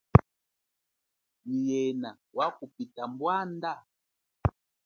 [1.47, 3.71] Nyi yena wakupita mbwanda?